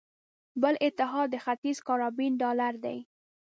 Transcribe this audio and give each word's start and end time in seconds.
بل 0.61 0.73
اتحاد 0.87 1.27
د 1.31 1.35
ختیځ 1.45 1.77
کارابین 1.87 2.31
ډالر 2.41 2.73
دی. 2.85 2.97